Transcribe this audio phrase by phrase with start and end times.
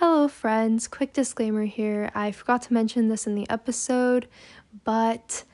[0.00, 0.88] Hello, friends.
[0.88, 2.10] Quick disclaimer here.
[2.14, 4.28] I forgot to mention this in the episode,
[4.82, 5.44] but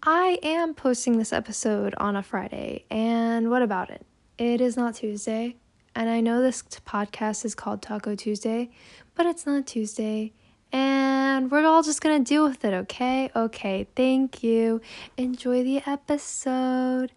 [0.00, 2.84] I am posting this episode on a Friday.
[2.88, 4.06] And what about it?
[4.38, 5.56] It is not Tuesday.
[5.96, 8.70] And I know this podcast is called Taco Tuesday,
[9.16, 10.34] but it's not Tuesday.
[10.70, 13.28] And we're all just gonna deal with it, okay?
[13.34, 14.80] Okay, thank you.
[15.16, 17.10] Enjoy the episode.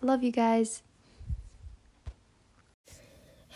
[0.00, 0.84] Love you guys.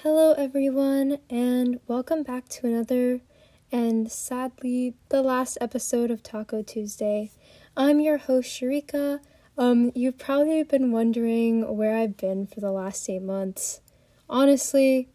[0.05, 3.23] Hello, everyone, and welcome back to another
[3.73, 7.31] and sadly the last episode of Taco Tuesday.
[7.75, 9.21] I'm your host, Sharika.
[9.57, 13.81] Um, you've probably been wondering where I've been for the last eight months.
[14.29, 15.09] Honestly,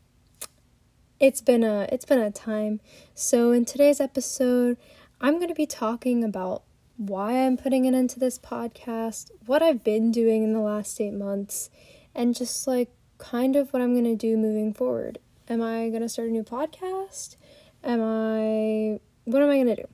[1.20, 2.82] it's been a it's been a time.
[3.14, 4.76] So in today's episode,
[5.22, 6.64] I'm going to be talking about
[6.98, 11.14] why I'm putting it into this podcast, what I've been doing in the last 8
[11.14, 11.70] months,
[12.16, 15.20] and just like kind of what I'm going to do moving forward.
[15.48, 17.36] Am I going to start a new podcast?
[17.84, 19.88] Am I what am I going to do?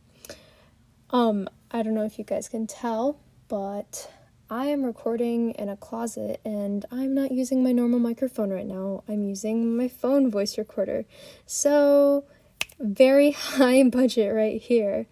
[1.09, 3.19] Um, I don't know if you guys can tell,
[3.49, 4.09] but
[4.49, 9.03] I am recording in a closet and I'm not using my normal microphone right now.
[9.09, 11.05] I'm using my phone voice recorder.
[11.45, 12.25] So,
[12.79, 15.07] very high budget right here.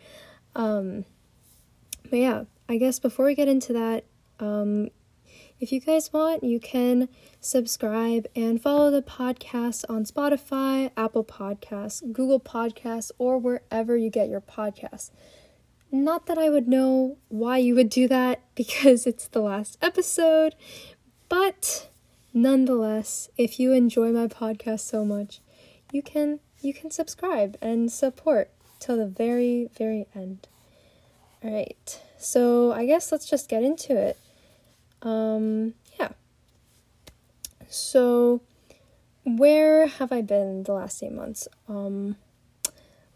[0.56, 1.06] Um,
[2.10, 4.06] but yeah, I guess before we get into that,
[4.40, 4.90] um,
[5.64, 7.08] if you guys want, you can
[7.40, 14.28] subscribe and follow the podcast on Spotify, Apple Podcasts, Google Podcasts, or wherever you get
[14.28, 15.10] your podcasts.
[15.90, 20.54] Not that I would know why you would do that because it's the last episode,
[21.30, 21.88] but
[22.34, 25.40] nonetheless, if you enjoy my podcast so much,
[25.94, 28.50] you can you can subscribe and support
[28.82, 30.46] till the very very end.
[31.42, 32.02] All right.
[32.18, 34.18] So, I guess let's just get into it.
[35.04, 36.10] Um, yeah.
[37.70, 38.42] So,
[39.26, 41.48] where have I been the last eight months?
[41.68, 42.16] Um,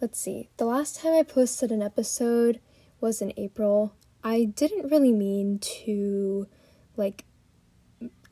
[0.02, 0.50] let's see.
[0.58, 2.60] The last time I posted an episode
[3.00, 3.94] was in April.
[4.24, 6.48] I didn't really mean to,
[6.98, 7.24] like,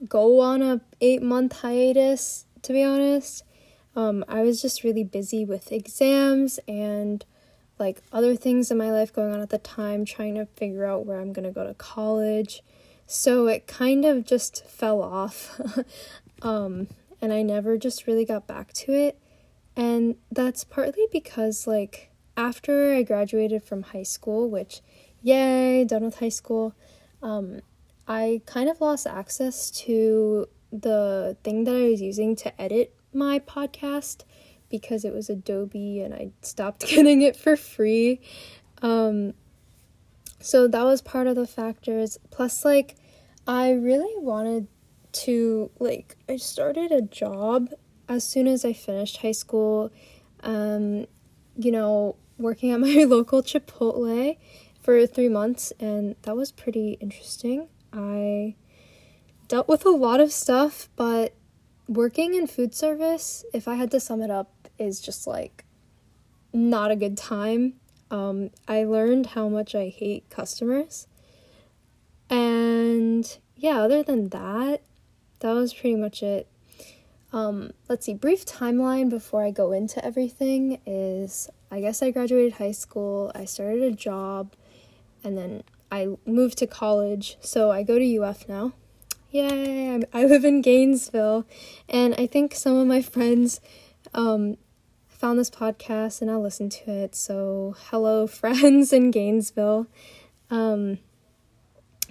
[0.08, 2.46] go on a eight month hiatus.
[2.64, 3.44] To be honest,
[3.96, 7.24] um, I was just really busy with exams and
[7.78, 11.06] like other things in my life going on at the time, trying to figure out
[11.06, 12.62] where I'm gonna go to college
[13.08, 15.60] so it kind of just fell off.
[16.42, 16.88] um,
[17.22, 19.20] and I never just really got back to it.
[19.76, 24.82] And that's partly because, like, after I graduated from high school, which,
[25.22, 26.74] yay, done with high school,
[27.22, 27.62] um,
[28.08, 33.40] I kind of lost access to the thing that I was using to edit my
[33.40, 34.24] podcast
[34.70, 38.22] because it was Adobe and I stopped getting it for free.
[38.82, 39.34] Um,
[40.40, 42.18] so that was part of the factors.
[42.32, 42.96] Plus, like,
[43.48, 44.68] I really wanted
[45.14, 47.70] to, like, I started a job
[48.08, 49.92] as soon as I finished high school.
[50.42, 51.08] Um,
[51.58, 54.38] you know, working at my local Chipotle
[54.82, 57.68] for three months, and that was pretty interesting.
[57.92, 58.56] I
[59.48, 61.34] dealt with a lot of stuff, but
[61.88, 65.64] working in food service, if I had to sum it up, is just like
[66.54, 67.74] not a good time.
[68.12, 71.08] Um, I learned how much I hate customers.
[72.30, 74.82] And yeah, other than that,
[75.40, 76.48] that was pretty much it.
[77.34, 82.54] Um, let's see, brief timeline before I go into everything is I guess I graduated
[82.54, 84.54] high school, I started a job,
[85.24, 87.38] and then I moved to college.
[87.42, 88.74] So I go to UF now.
[89.32, 90.02] Yay!
[90.14, 91.46] I live in Gainesville,
[91.90, 93.60] and I think some of my friends
[94.14, 94.56] um,
[95.26, 97.16] found this podcast and I listened to it.
[97.16, 99.88] So, hello, friends in Gainesville.
[100.52, 101.00] Um,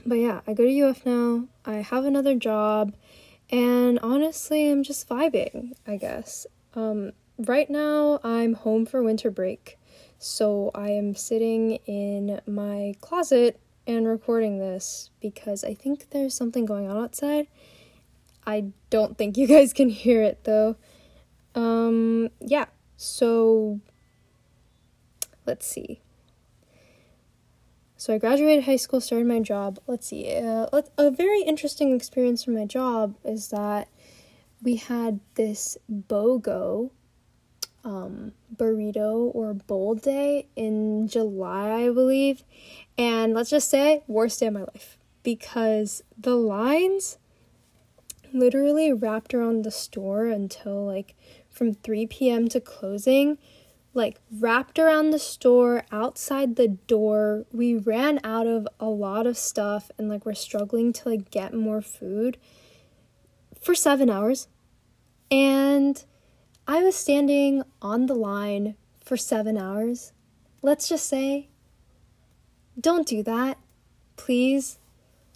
[0.04, 1.44] but yeah, I go to UF now.
[1.64, 2.92] I have another job,
[3.50, 6.44] and honestly, I'm just vibing, I guess.
[6.75, 9.78] Um, right now, I'm home for winter break.
[10.19, 16.64] So, I am sitting in my closet and recording this because I think there's something
[16.64, 17.46] going on outside.
[18.44, 20.75] I don't think you guys can hear it though.
[21.54, 22.64] Um, yeah,
[22.97, 23.81] so,
[25.46, 26.00] let's see.
[27.96, 29.79] So I graduated high school, started my job.
[29.87, 30.37] Let's see.
[30.37, 33.88] Uh, a very interesting experience from my job is that
[34.62, 36.91] we had this BOGO
[37.85, 42.44] um, burrito or bowl day in July, I believe.
[42.99, 47.19] And let's just say, worst day of my life because the lines
[48.32, 51.14] literally wrapped around the store until like
[51.54, 52.48] from 3 p.m.
[52.48, 53.38] to closing,
[53.94, 57.46] like wrapped around the store, outside the door.
[57.52, 61.54] We ran out of a lot of stuff and like we're struggling to like get
[61.54, 62.36] more food
[63.58, 64.48] for 7 hours.
[65.30, 66.04] And
[66.66, 70.12] I was standing on the line for seven hours.
[70.62, 71.48] Let's just say,
[72.80, 73.58] don't do that,
[74.16, 74.78] please.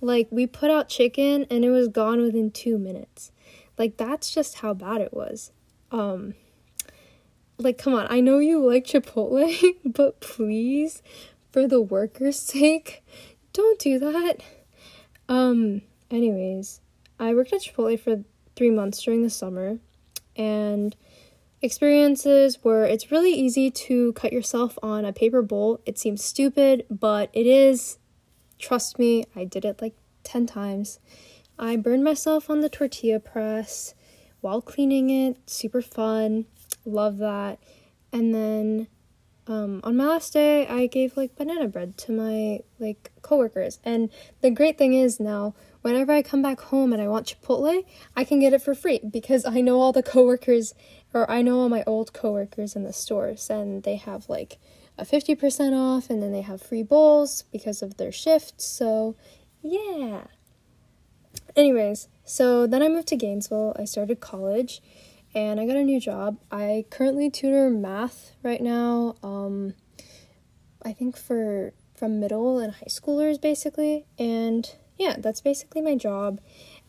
[0.00, 3.30] Like, we put out chicken and it was gone within two minutes.
[3.76, 5.52] Like, that's just how bad it was.
[5.90, 6.34] Um,
[7.58, 9.52] like, come on, I know you like Chipotle,
[9.84, 11.02] but please,
[11.50, 13.04] for the workers' sake,
[13.52, 14.36] don't do that.
[15.28, 16.80] Um, anyways,
[17.18, 18.24] I worked at Chipotle for
[18.54, 19.78] three months during the summer,
[20.36, 20.94] and
[21.60, 25.80] experiences where it's really easy to cut yourself on a paper bowl.
[25.84, 27.98] It seems stupid, but it is.
[28.58, 29.94] Trust me, I did it like
[30.24, 30.98] 10 times.
[31.58, 33.94] I burned myself on the tortilla press
[34.40, 35.48] while cleaning it.
[35.48, 36.46] Super fun.
[36.84, 37.58] Love that.
[38.12, 38.88] And then
[39.48, 43.78] um, on my last day, I gave like banana bread to my like coworkers.
[43.82, 44.10] And
[44.42, 48.24] the great thing is now, whenever I come back home and I want Chipotle, I
[48.24, 50.74] can get it for free because I know all the coworkers,
[51.14, 54.58] or I know all my old coworkers in the stores, and they have like
[54.98, 58.60] a 50% off, and then they have free bowls because of their shift.
[58.60, 59.16] So,
[59.62, 60.24] yeah.
[61.56, 63.74] Anyways, so then I moved to Gainesville.
[63.78, 64.82] I started college
[65.34, 66.36] and I got a new job.
[66.50, 69.16] I currently tutor math right now.
[69.22, 69.72] Um,
[70.82, 74.04] I think for from middle and high schoolers basically.
[74.18, 76.38] And yeah, that's basically my job.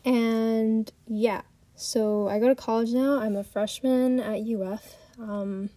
[0.04, 1.40] And yeah,
[1.74, 3.18] so I go to college now.
[3.18, 4.94] I'm a freshman at UF.
[5.18, 5.70] Um,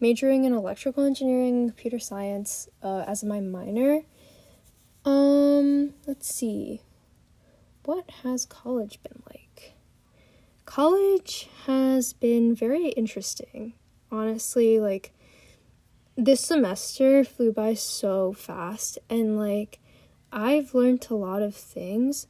[0.00, 4.02] majoring in electrical engineering, computer science uh, as my minor.
[5.04, 6.82] Um, let's see.
[7.88, 9.72] What has college been like?
[10.66, 13.72] College has been very interesting.
[14.12, 15.14] Honestly, like
[16.14, 19.78] this semester flew by so fast and like
[20.30, 22.26] I've learned a lot of things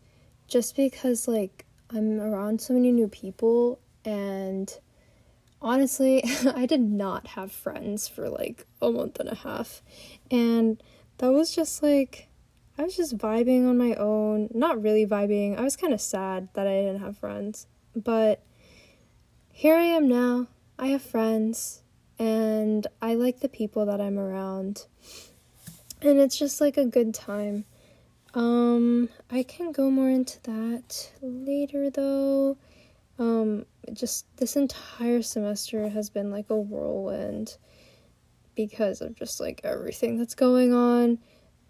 [0.46, 4.72] just because like I'm around so many new people and
[5.60, 6.22] honestly,
[6.54, 9.82] I did not have friends for like a month and a half.
[10.30, 10.80] And
[11.16, 12.27] that was just like
[12.78, 14.50] I was just vibing on my own.
[14.54, 15.58] Not really vibing.
[15.58, 17.66] I was kind of sad that I didn't have friends.
[17.96, 18.40] But
[19.50, 20.46] here I am now.
[20.78, 21.82] I have friends
[22.20, 24.86] and I like the people that I'm around.
[26.00, 27.64] And it's just like a good time.
[28.34, 32.56] Um I can go more into that later though.
[33.18, 37.56] Um just this entire semester has been like a whirlwind
[38.54, 41.18] because of just like everything that's going on.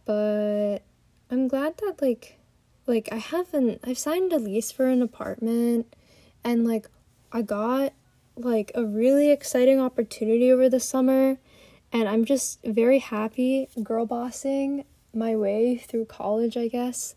[0.05, 0.81] But
[1.31, 2.39] I'm glad that like
[2.87, 5.95] like I haven't I've signed a lease for an apartment
[6.43, 6.89] and like
[7.33, 7.93] I got
[8.37, 11.37] like a really exciting opportunity over the summer
[11.93, 14.85] and I'm just very happy girl bossing
[15.15, 17.15] my way through college, I guess.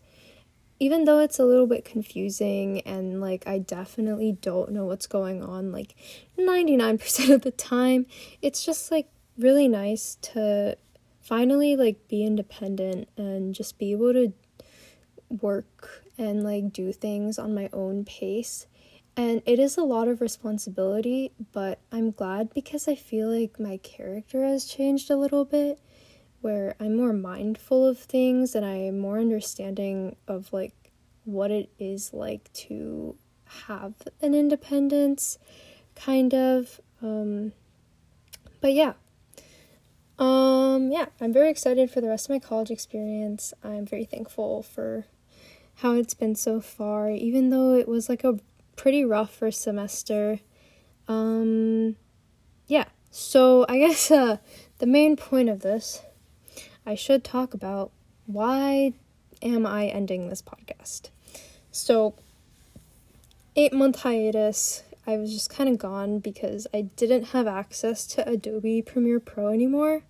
[0.80, 5.42] Even though it's a little bit confusing and like I definitely don't know what's going
[5.42, 5.94] on like
[6.38, 8.06] 99% of the time,
[8.42, 9.08] it's just like
[9.38, 10.76] really nice to
[11.22, 14.32] finally like be independent and just be able to
[15.28, 18.66] work and like do things on my own pace.
[19.16, 23.76] And it is a lot of responsibility, but I'm glad because I feel like my
[23.78, 25.78] character has changed a little bit
[26.40, 30.74] where I'm more mindful of things and I'm more understanding of like
[31.24, 33.16] what it is like to
[33.66, 35.38] have an independence
[35.94, 37.52] kind of um
[38.60, 38.94] but yeah
[40.18, 43.54] um, yeah, I'm very excited for the rest of my college experience.
[43.62, 45.06] I'm very thankful for
[45.76, 48.38] how it's been so far, even though it was like a
[48.76, 50.40] pretty rough first semester.
[51.08, 51.96] Um,
[52.66, 54.38] yeah, so I guess uh,
[54.78, 56.02] the main point of this,
[56.84, 57.90] I should talk about
[58.26, 58.92] why
[59.40, 61.10] am I ending this podcast?
[61.70, 62.14] So,
[63.56, 68.28] eight month hiatus I was just kind of gone because I didn't have access to
[68.28, 70.02] Adobe Premiere Pro anymore.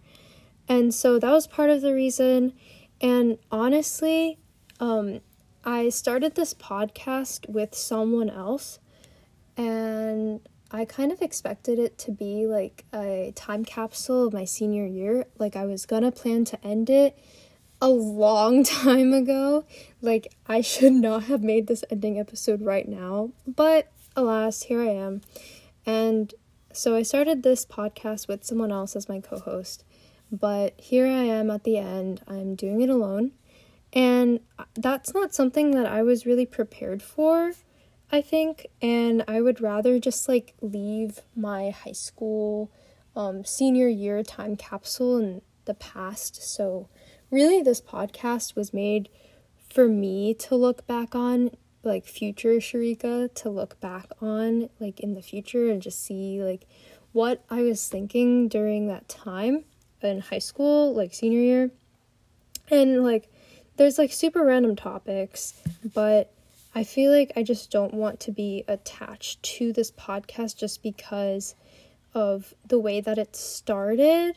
[0.69, 2.53] And so that was part of the reason.
[3.01, 4.39] And honestly,
[4.81, 5.21] um,
[5.65, 8.81] I started this podcast with someone else,
[9.57, 14.87] and I kind of expected it to be like a time capsule of my senior
[14.87, 15.27] year.
[15.39, 17.17] Like, I was gonna plan to end it
[17.81, 19.65] a long time ago.
[20.01, 24.91] Like, I should not have made this ending episode right now, but alas, here I
[24.91, 25.23] am.
[25.87, 26.35] And
[26.73, 29.85] so I started this podcast with someone else as my co host,
[30.31, 32.23] but here I am at the end.
[32.27, 33.33] I'm doing it alone.
[33.93, 34.41] And
[34.75, 37.53] that's not something that I was really prepared for,
[38.11, 38.67] I think.
[38.81, 42.71] And I would rather just like leave my high school
[43.15, 46.43] um, senior year time capsule in the past.
[46.43, 46.89] So,
[47.31, 49.11] really, this podcast was made
[49.69, 51.51] for me to look back on
[51.85, 56.67] like future Sharika to look back on like in the future and just see like
[57.13, 59.65] what I was thinking during that time
[60.01, 61.71] in high school, like senior year.
[62.71, 63.31] And like
[63.77, 65.55] there's like super random topics,
[65.95, 66.33] but
[66.75, 71.55] I feel like I just don't want to be attached to this podcast just because
[72.15, 74.37] of the way that it started.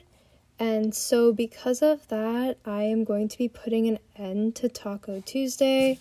[0.58, 5.22] And so, because of that, I am going to be putting an end to Taco
[5.22, 6.00] Tuesday.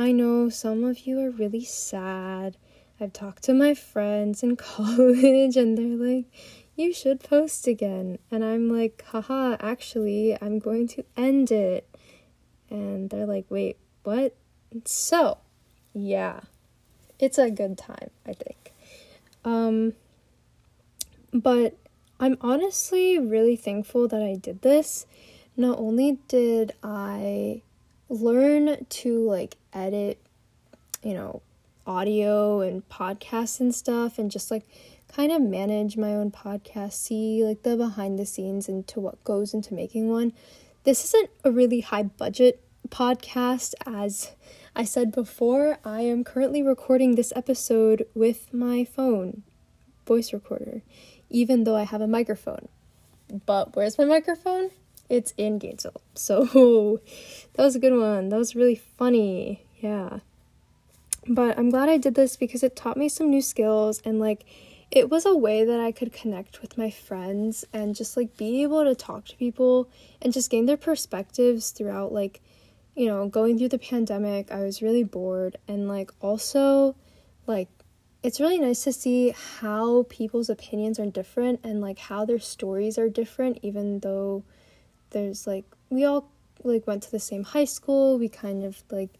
[0.00, 2.56] I know some of you are really sad.
[3.00, 6.26] I've talked to my friends in college, and they're like,
[6.76, 8.20] you should post again.
[8.30, 11.88] And I'm like, haha, actually, I'm going to end it.
[12.70, 14.36] And they're like, wait, what?
[14.84, 15.38] So,
[15.92, 16.40] yeah,
[17.18, 18.72] it's a good time, I think.
[19.44, 19.94] Um,
[21.32, 21.76] but
[22.20, 25.06] I'm honestly really thankful that I did this.
[25.56, 27.62] Not only did I
[28.08, 30.20] learn to like edit,
[31.02, 31.42] you know,
[31.86, 34.64] audio and podcasts and stuff, and just like
[35.14, 39.54] kind of manage my own podcast, see like the behind the scenes into what goes
[39.54, 40.32] into making one.
[40.84, 44.32] This isn't a really high budget podcast, as
[44.74, 45.78] I said before.
[45.84, 49.42] I am currently recording this episode with my phone
[50.06, 50.82] voice recorder
[51.30, 52.68] even though I have a microphone.
[53.46, 54.70] But where's my microphone?
[55.08, 56.02] It's in Gainesville.
[56.14, 57.00] So
[57.54, 58.28] that was a good one.
[58.30, 59.64] That was really funny.
[59.80, 60.20] Yeah.
[61.26, 64.44] But I'm glad I did this because it taught me some new skills and like
[64.90, 68.62] it was a way that I could connect with my friends and just like be
[68.62, 69.90] able to talk to people
[70.22, 72.40] and just gain their perspectives throughout like
[72.96, 76.96] you know going through the pandemic I was really bored and like also
[77.46, 77.68] like
[78.22, 82.98] it's really nice to see how people's opinions are different and like how their stories
[82.98, 84.42] are different even though
[85.10, 86.30] there's like we all
[86.64, 89.10] like went to the same high school we kind of like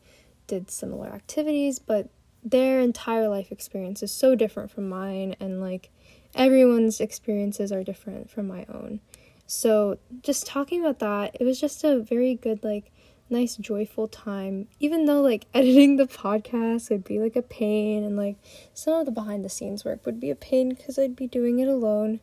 [0.49, 2.11] did similar activities but
[2.45, 5.90] their entire life experience is so different from mine and like
[6.35, 9.00] everyone's experiences are different from my own.
[9.47, 12.90] So just talking about that it was just a very good like
[13.31, 14.69] nice joyful time.
[14.81, 18.37] Even though like editing the podcast would be like a pain and like
[18.75, 21.59] some of the behind the scenes work would be a pain because i'd be doing
[21.59, 22.21] it alone.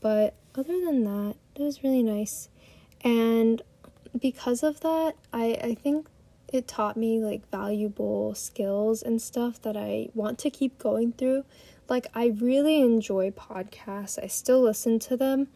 [0.00, 2.48] But other than that it was really nice.
[3.02, 3.62] And
[4.18, 6.08] because of that i i think
[6.52, 11.44] it taught me like valuable skills and stuff that i want to keep going through.
[11.88, 14.22] Like i really enjoy podcasts.
[14.22, 15.48] I still listen to them.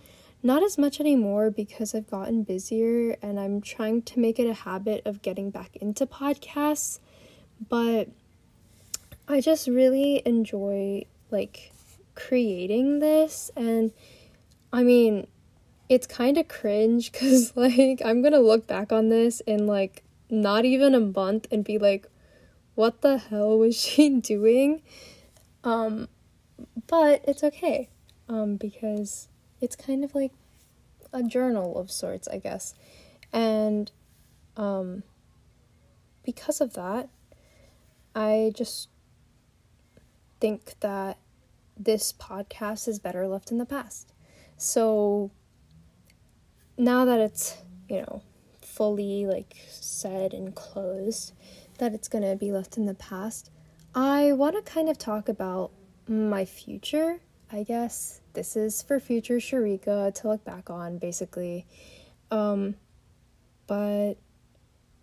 [0.42, 4.54] Not as much anymore because I've gotten busier and I'm trying to make it a
[4.54, 6.98] habit of getting back into podcasts.
[7.68, 8.08] But
[9.28, 11.72] I just really enjoy like
[12.14, 13.50] creating this.
[13.54, 13.92] And
[14.72, 15.26] I mean
[15.88, 20.64] it's kind of cringe cuz like I'm to look back on this in like not
[20.64, 22.06] even a month and be like
[22.74, 24.82] what the hell was she doing?
[25.64, 26.08] Um
[26.86, 27.88] but it's okay.
[28.28, 29.28] Um because
[29.60, 30.32] it's kind of like
[31.12, 32.74] a journal of sorts, I guess.
[33.32, 33.90] And
[34.56, 35.02] um,
[36.24, 37.08] because of that,
[38.14, 38.88] I just
[40.40, 41.18] think that
[41.76, 44.12] this podcast is better left in the past.
[44.56, 45.30] So
[46.76, 47.56] now that it's,
[47.88, 48.22] you know,
[48.80, 51.34] fully like said and closed,
[51.76, 53.50] that it's going to be left in the past,
[53.94, 55.70] I want to kind of talk about
[56.08, 57.20] my future,
[57.52, 61.66] I guess this is for future Sharika to look back on, basically.
[62.30, 62.76] Um,
[63.66, 64.14] but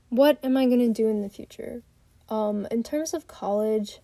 [0.10, 1.84] what am I going to do in the future?
[2.30, 4.00] Um, in terms of college,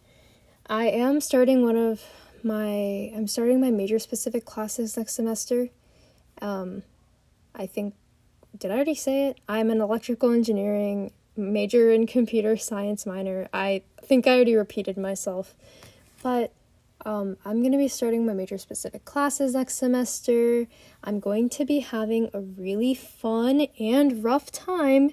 [0.67, 2.03] I am starting one of
[2.43, 5.69] my I'm starting my major specific classes next semester.
[6.43, 6.83] Um,
[7.55, 7.95] I think
[8.57, 9.39] did I already say it?
[9.47, 13.47] I'm an electrical engineering major in computer science minor.
[13.53, 15.55] I think I already repeated myself.
[16.21, 16.53] But
[17.05, 20.67] um, I'm going to be starting my major specific classes next semester.
[21.03, 25.11] I'm going to be having a really fun and rough time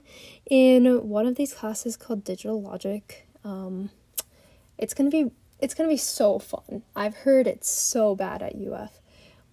[0.48, 3.26] in one of these classes called Digital Logic.
[3.42, 3.90] Um,
[4.78, 6.82] it's going to be it's going to be so fun.
[6.96, 8.98] I've heard it's so bad at UF.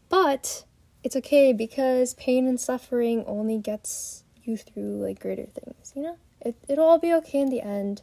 [0.08, 0.64] But
[1.08, 6.18] it's okay because pain and suffering only gets you through like greater things, you know?
[6.42, 8.02] It it'll all be okay in the end.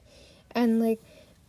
[0.53, 1.03] And like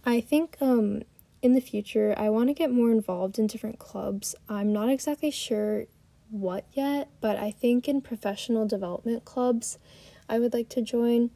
[0.04, 1.04] I think um
[1.42, 4.36] in the future, I want to get more involved in different clubs.
[4.50, 5.86] I'm not exactly sure
[6.30, 9.80] what yet, but I think in professional development clubs,
[10.28, 11.30] I would like to join.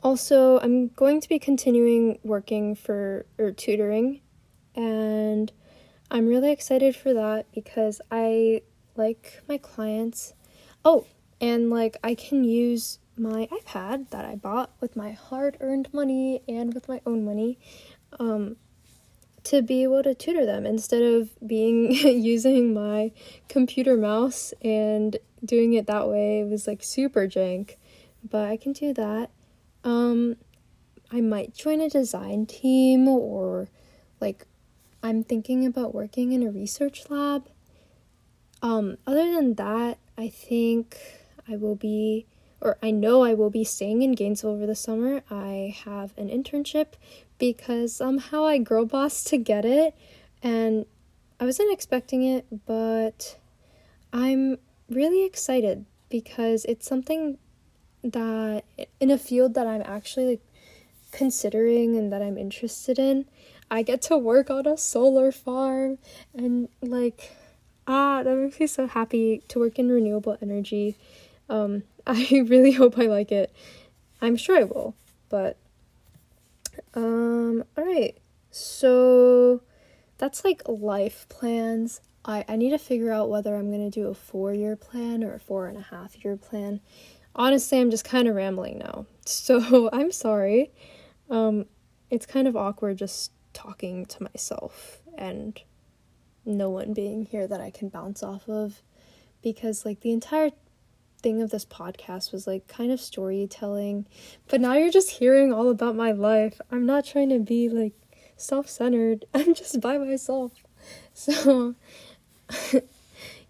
[0.00, 4.20] Also, I'm going to be continuing working for or tutoring,
[4.76, 5.50] and
[6.08, 8.62] I'm really excited for that because I
[8.96, 10.34] like my clients.
[10.84, 11.06] Oh,
[11.40, 16.42] and like I can use my iPad that I bought with my hard earned money
[16.48, 17.58] and with my own money
[18.18, 18.56] um,
[19.44, 23.12] to be able to tutor them instead of being using my
[23.48, 26.40] computer mouse and doing it that way.
[26.40, 27.76] It was like super jank,
[28.28, 29.30] but I can do that.
[29.84, 30.36] Um,
[31.10, 33.68] I might join a design team or
[34.20, 34.46] like
[35.02, 37.48] I'm thinking about working in a research lab.
[38.62, 40.96] Um, other than that, I think
[41.48, 42.26] I will be,
[42.60, 45.22] or I know I will be staying in Gainesville over the summer.
[45.30, 46.94] I have an internship
[47.38, 49.96] because somehow I girl boss to get it,
[50.42, 50.86] and
[51.40, 53.36] I wasn't expecting it, but
[54.12, 57.38] I'm really excited because it's something
[58.04, 58.64] that
[59.00, 60.42] in a field that I'm actually like
[61.10, 63.26] considering and that I'm interested in.
[63.70, 65.98] I get to work on a solar farm
[66.34, 67.32] and like
[67.86, 70.96] ah that makes me so happy to work in renewable energy.
[71.48, 73.52] Um I really hope I like it.
[74.20, 74.94] I'm sure I will,
[75.28, 75.56] but
[76.94, 78.16] um all right.
[78.50, 79.62] So
[80.18, 82.00] that's like life plans.
[82.24, 85.34] I, I need to figure out whether I'm to do a four year plan or
[85.34, 86.80] a four and a half year plan.
[87.34, 89.06] Honestly, I'm just kind of rambling now.
[89.24, 90.72] So I'm sorry.
[91.30, 91.66] Um,
[92.10, 95.60] it's kind of awkward just talking to myself and
[96.44, 98.82] no one being here that I can bounce off of
[99.42, 100.50] because, like, the entire
[101.22, 104.06] thing of this podcast was like kind of storytelling,
[104.48, 106.60] but now you're just hearing all about my life.
[106.70, 107.92] I'm not trying to be like
[108.36, 110.52] self centered, I'm just by myself.
[111.14, 111.74] So,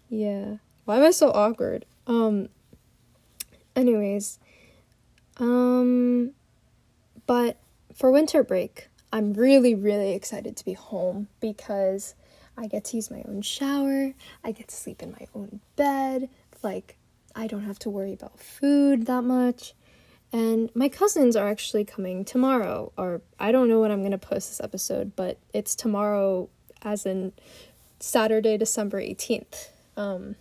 [0.09, 0.57] yeah.
[0.85, 1.85] Why am I so awkward?
[2.05, 2.49] Um,
[3.75, 4.37] anyways,
[5.37, 6.31] um,
[7.25, 7.57] but
[7.95, 12.15] for winter break, I'm really, really excited to be home because
[12.57, 16.29] I get to use my own shower, I get to sleep in my own bed,
[16.61, 16.97] like,
[17.35, 19.73] I don't have to worry about food that much.
[20.31, 24.49] And my cousins are actually coming tomorrow, or I don't know when I'm gonna post
[24.49, 26.49] this episode, but it's tomorrow,
[26.81, 27.33] as in
[27.99, 29.69] Saturday, December 18th.
[29.95, 30.35] Um,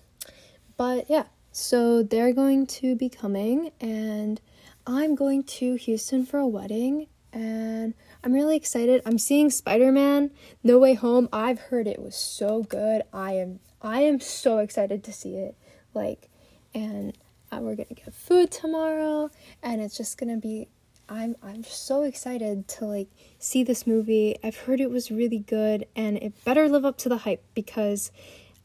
[0.77, 4.41] but yeah, so they're going to be coming, and
[4.87, 9.03] I'm going to Houston for a wedding, and I'm really excited.
[9.05, 10.31] I'm seeing Spider-Man
[10.63, 11.29] No Way Home.
[11.33, 13.03] I've heard it was so good.
[13.13, 15.57] I am I am so excited to see it.
[15.93, 16.29] Like
[16.75, 17.17] and
[17.51, 19.31] uh, we're going to get food tomorrow
[19.63, 20.69] and it's just going to be
[21.09, 23.09] I'm I'm so excited to like
[23.39, 24.39] see this movie.
[24.43, 28.13] I've heard it was really good and it better live up to the hype because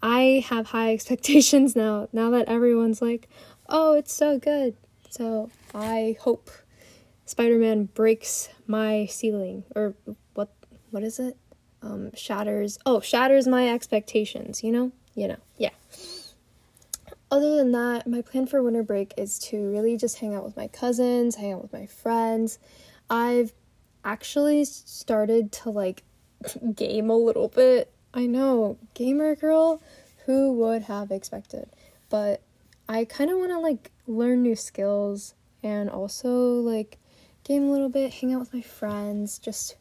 [0.02, 2.10] I have high expectations now.
[2.14, 3.28] Now that everyone's like,
[3.68, 4.76] "Oh, it's so good."
[5.10, 6.52] So, I hope
[7.28, 9.94] Spider-Man breaks my ceiling or
[10.34, 10.50] what
[10.92, 11.38] what is it?
[11.82, 12.80] Um shatters.
[12.86, 14.92] Oh, shatters my expectations, you know?
[15.14, 15.38] You know.
[15.58, 15.72] Yeah.
[17.30, 20.56] Other than that, my plan for winter break is to really just hang out with
[20.56, 22.58] my cousins, hang out with my friends.
[23.10, 23.54] I've
[24.06, 26.04] actually started to like
[26.76, 27.92] game a little bit.
[28.14, 29.82] I know, gamer girl,
[30.26, 31.70] who would have expected?
[32.10, 32.42] But
[32.88, 36.98] I kind of want to like learn new skills and also like
[37.48, 39.78] game a little bit, hang out with my friends, just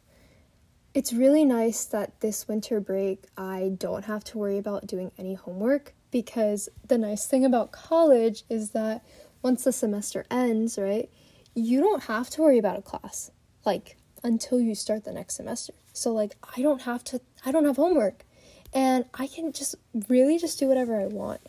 [0.95, 5.35] it's really nice that this winter break I don't have to worry about doing any
[5.35, 9.05] homework because the nice thing about college is that
[9.43, 11.11] once the semester ends, right,
[11.55, 13.31] you don't have to worry about a class
[13.67, 15.75] like until you start the next semester.
[15.93, 18.25] So like I don't have to I don't have homework
[18.73, 19.75] and I can just
[20.09, 21.41] really just do whatever I want.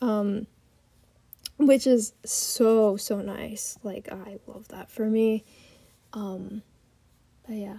[0.00, 0.46] Um
[1.58, 3.78] which is so so nice.
[3.82, 5.44] Like I love that for me.
[6.12, 6.62] Um
[7.46, 7.78] but yeah.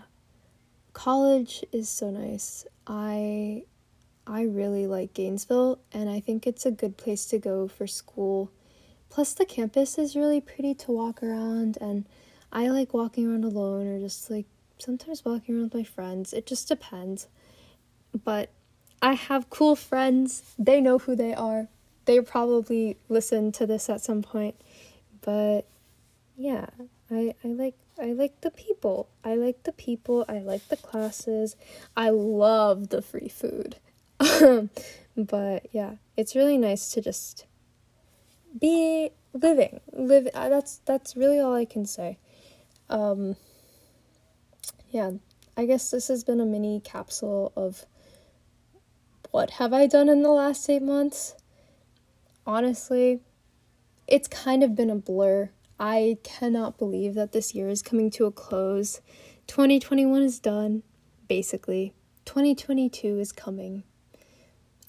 [0.93, 2.65] College is so nice.
[2.85, 3.63] I
[4.27, 8.51] I really like Gainesville and I think it's a good place to go for school.
[9.09, 12.05] Plus the campus is really pretty to walk around and
[12.51, 14.45] I like walking around alone or just like
[14.77, 16.33] sometimes walking around with my friends.
[16.33, 17.27] It just depends.
[18.25, 18.49] But
[19.01, 20.53] I have cool friends.
[20.59, 21.69] They know who they are
[22.09, 24.55] they probably listen to this at some point.
[25.21, 25.67] But
[26.35, 26.65] yeah,
[27.11, 29.09] I I like I like the people.
[29.23, 30.25] I like the people.
[30.27, 31.55] I like the classes.
[31.95, 33.75] I love the free food.
[35.15, 37.45] but yeah, it's really nice to just
[38.59, 39.79] be living.
[39.93, 42.17] Live uh, that's that's really all I can say.
[42.89, 43.35] Um
[44.89, 45.11] yeah,
[45.55, 47.85] I guess this has been a mini capsule of
[49.29, 51.35] what have I done in the last 8 months?
[52.49, 53.19] Honestly,
[54.07, 55.51] it's kind of been a blur.
[55.79, 59.01] I cannot believe that this year is coming to a close.
[59.45, 60.81] 2021 is done,
[61.27, 61.93] basically.
[62.25, 63.83] 2022 is coming.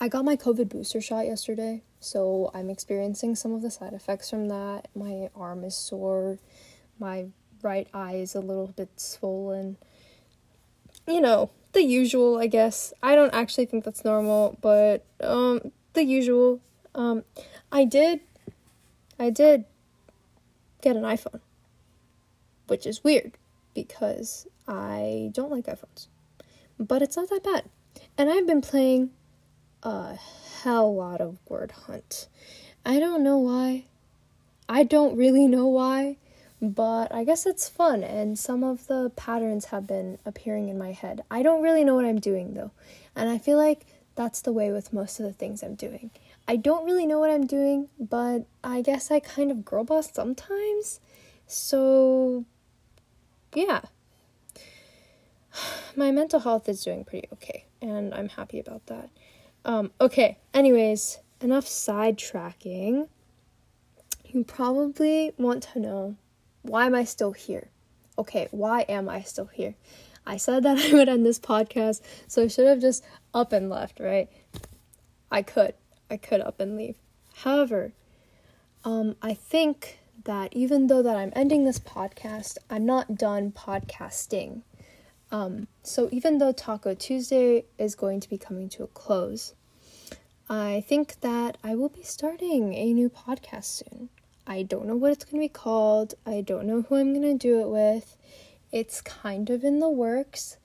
[0.01, 4.31] I got my COVID booster shot yesterday, so I'm experiencing some of the side effects
[4.31, 4.89] from that.
[4.95, 6.39] My arm is sore,
[6.99, 7.27] my
[7.63, 9.77] right eye is a little bit swollen.
[11.07, 12.95] You know, the usual, I guess.
[13.03, 16.63] I don't actually think that's normal, but um the usual.
[16.95, 17.25] Um
[17.73, 18.21] I did
[19.19, 19.65] I did
[20.81, 21.41] get an iPhone.
[22.67, 23.33] Which is weird
[23.75, 26.07] because I don't like iPhones.
[26.79, 27.65] But it's not that bad.
[28.17, 29.11] And I've been playing
[29.83, 30.17] a
[30.63, 32.29] hell lot of Word Hunt.
[32.85, 33.85] I don't know why.
[34.69, 36.17] I don't really know why,
[36.63, 40.93] but I guess it's fun and some of the patterns have been appearing in my
[40.93, 41.23] head.
[41.31, 42.71] I don't really know what I'm doing though.
[43.17, 46.11] And I feel like that's the way with most of the things I'm doing.
[46.49, 50.11] I don't really know what I'm doing, but I guess I kind of girl boss
[50.13, 51.01] sometimes.
[51.47, 52.45] So,
[53.55, 53.83] yeah.
[55.97, 59.11] My mental health is doing pretty okay, and I'm happy about that.
[59.65, 63.09] Um, okay, anyways, enough sidetracking.
[64.25, 66.17] You probably want to know
[66.63, 67.71] why am I still here?
[68.19, 69.75] Okay, why am I still here?
[70.27, 73.71] I said that I would end this podcast, so I should have just up and
[73.71, 74.29] left, right?
[75.31, 75.75] I could.
[76.11, 76.97] I could up and leave.
[77.37, 77.93] However,
[78.85, 84.63] um, I think that even though that I'm ending this podcast, I'm not done podcasting.
[85.31, 89.55] Um, so even though Taco Tuesday is going to be coming to a close,
[90.49, 94.09] I think that I will be starting a new podcast soon.
[94.47, 96.15] I don't know what it's going to be called.
[96.27, 98.17] I don't know who I'm going to do it with.
[98.73, 100.57] It's kind of in the works.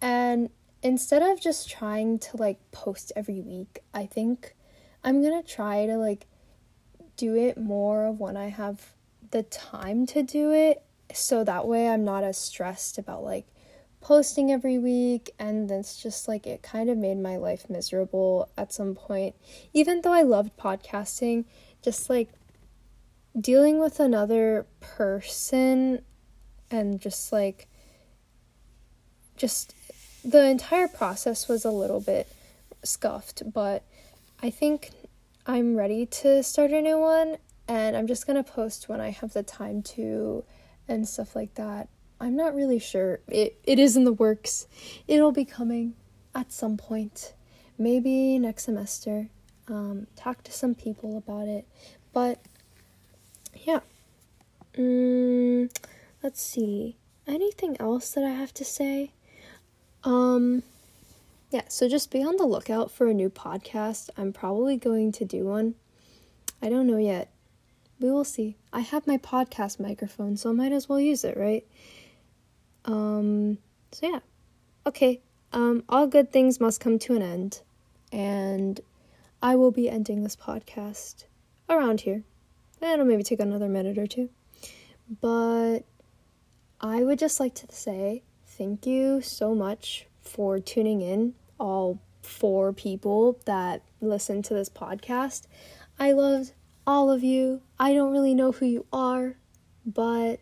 [0.00, 0.48] And
[0.82, 4.54] instead of just trying to like post every week, I think
[5.04, 6.26] I'm going to try to like
[7.16, 8.92] do it more of when I have
[9.30, 13.46] the time to do it so that way I'm not as stressed about like
[14.00, 18.72] posting every week and it's just like it kind of made my life miserable at
[18.72, 19.34] some point.
[19.72, 21.44] Even though i loved podcasting
[21.82, 22.30] just like
[23.38, 26.02] dealing with another person
[26.70, 27.66] and just like
[29.36, 29.74] just
[30.24, 32.28] the entire process was a little bit
[32.82, 33.82] scuffed but
[34.44, 34.90] i think
[35.46, 39.32] i'm ready to start a new one and i'm just to post when i have
[39.32, 40.44] the time to
[40.86, 41.88] and stuff like that
[42.20, 43.20] I'm not really sure.
[43.28, 44.66] It it is in the works.
[45.06, 45.94] It'll be coming
[46.34, 47.34] at some point.
[47.76, 49.28] Maybe next semester.
[49.68, 51.66] Um, talk to some people about it.
[52.12, 52.40] But
[53.54, 53.80] yeah.
[54.76, 55.70] Mm,
[56.22, 56.96] let's see.
[57.26, 59.12] Anything else that I have to say?
[60.02, 60.62] Um
[61.54, 64.10] yeah, so just be on the lookout for a new podcast.
[64.16, 65.76] I'm probably going to do one.
[66.60, 67.30] I don't know yet.
[68.00, 68.56] We will see.
[68.72, 71.64] I have my podcast microphone, so I might as well use it, right?
[72.86, 73.58] Um,
[73.92, 74.18] so yeah.
[74.84, 75.20] Okay.
[75.52, 77.60] Um, all good things must come to an end.
[78.10, 78.80] And
[79.40, 81.26] I will be ending this podcast
[81.68, 82.24] around here.
[82.82, 84.28] It'll maybe take another minute or two.
[85.20, 85.82] But
[86.80, 92.72] I would just like to say thank you so much for tuning in, all four
[92.72, 95.46] people that listen to this podcast.
[95.98, 96.52] I loved
[96.86, 97.62] all of you.
[97.78, 99.36] I don't really know who you are,
[99.84, 100.40] but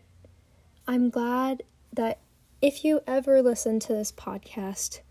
[0.87, 2.19] I'm glad that
[2.61, 5.01] if you ever listen to this podcast,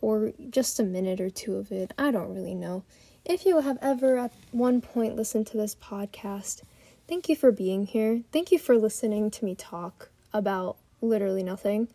[0.00, 2.84] or just a minute or two of it, I don't really know.
[3.24, 6.62] If you have ever at one point listened to this podcast,
[7.08, 8.22] thank you for being here.
[8.32, 11.88] Thank you for listening to me talk about literally nothing.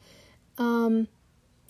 [0.58, 1.08] Um,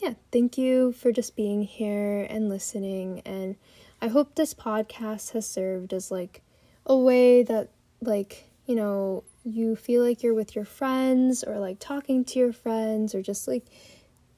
[0.02, 3.22] yeah, thank you for just being here and listening.
[3.24, 3.56] And
[4.02, 6.42] I hope this podcast has served as like
[6.88, 7.70] a way that,
[8.02, 12.52] like, you know, you feel like you're with your friends or like talking to your
[12.52, 13.66] friends or just like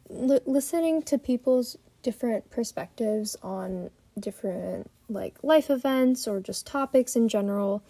[0.10, 7.30] l- listening to people's different perspectives on different like life events or just topics in
[7.30, 7.84] general.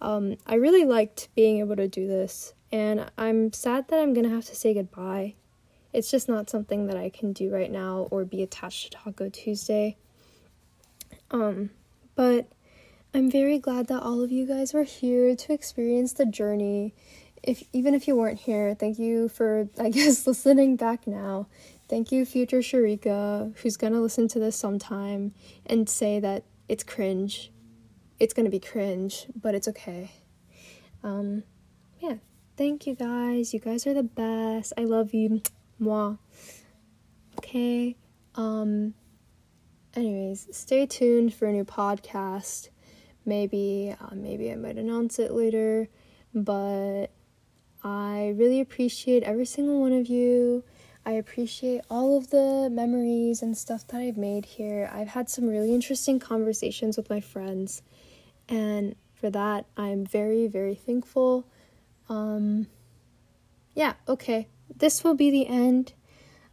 [0.00, 4.28] Um, I really liked being able to do this, and I'm sad that I'm gonna
[4.28, 5.36] have to say goodbye.
[5.94, 9.28] It's just not something that I can do right now or be attached to Taco
[9.28, 9.96] Tuesday.
[11.30, 11.70] Um,
[12.16, 12.48] but
[13.14, 16.94] I'm very glad that all of you guys were here to experience the journey.
[17.44, 21.46] If even if you weren't here, thank you for I guess listening back now.
[21.88, 25.32] Thank you, future Sharika, who's gonna listen to this sometime
[25.64, 27.52] and say that it's cringe.
[28.18, 30.10] It's gonna be cringe, but it's okay.
[31.04, 31.44] Um,
[32.00, 32.16] yeah.
[32.56, 33.54] Thank you guys.
[33.54, 34.72] You guys are the best.
[34.76, 35.42] I love you.
[35.78, 36.16] Moi.
[37.38, 37.96] Okay.
[38.34, 38.94] Um
[39.96, 42.68] anyways, stay tuned for a new podcast.
[43.26, 45.88] Maybe, uh, maybe I might announce it later,
[46.34, 47.06] but
[47.82, 50.64] I really appreciate every single one of you.
[51.06, 54.90] I appreciate all of the memories and stuff that I've made here.
[54.92, 57.82] I've had some really interesting conversations with my friends,
[58.48, 61.46] and for that, I'm very, very thankful.
[62.08, 62.68] Um,
[63.74, 65.92] yeah, okay, this will be the end.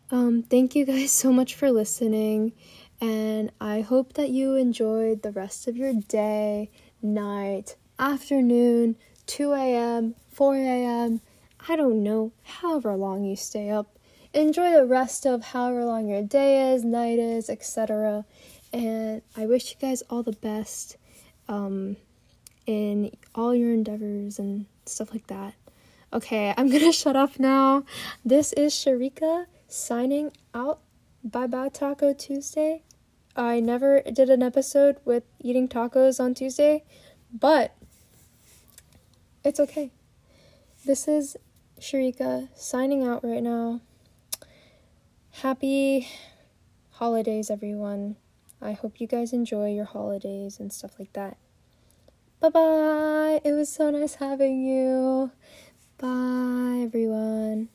[0.09, 2.53] Um, thank you guys so much for listening,
[2.99, 6.69] and I hope that you enjoyed the rest of your day,
[7.01, 8.95] night, afternoon,
[9.27, 11.21] 2 a.m., 4 a.m.
[11.67, 13.97] I don't know, however long you stay up.
[14.33, 18.25] Enjoy the rest of however long your day is, night is, etc.
[18.73, 20.97] And I wish you guys all the best
[21.47, 21.97] um,
[22.65, 25.53] in all your endeavors and stuff like that.
[26.13, 27.85] Okay, I'm gonna shut up now.
[28.25, 30.81] This is Sharika signing out.
[31.23, 32.83] Bye bye, Taco Tuesday.
[33.35, 36.83] I never did an episode with eating tacos on Tuesday,
[37.31, 37.75] but
[39.45, 39.91] it's okay.
[40.85, 41.37] This is
[41.79, 43.79] Sharika signing out right now.
[45.31, 46.09] Happy
[46.91, 48.17] holidays, everyone.
[48.61, 51.37] I hope you guys enjoy your holidays and stuff like that.
[52.41, 53.41] Bye bye.
[53.45, 55.31] It was so nice having you.
[56.01, 57.69] Bye, everyone.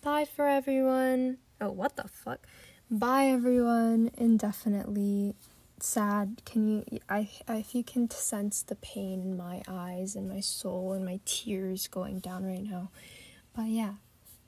[0.00, 1.36] Bye for everyone.
[1.60, 2.46] Oh, what the fuck?
[2.90, 4.10] Bye, everyone.
[4.16, 5.34] Indefinitely
[5.78, 6.40] sad.
[6.46, 7.00] Can you?
[7.06, 11.20] I, if you can sense the pain in my eyes and my soul and my
[11.26, 12.88] tears going down right now.
[13.54, 13.96] But yeah,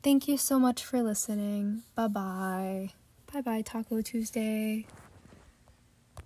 [0.03, 1.83] thank you so much for listening.
[1.95, 2.90] Bye bye.
[3.31, 4.87] Bye bye, Taco Tuesday.